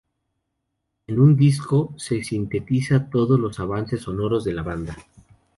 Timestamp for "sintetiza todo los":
2.23-3.59